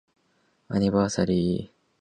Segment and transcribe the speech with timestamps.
[0.67, 1.81] アニバーサリー